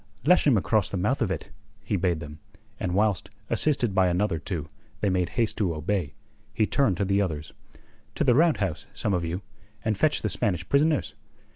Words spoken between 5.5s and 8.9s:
to obey, he turned to the others. "To the roundhouse,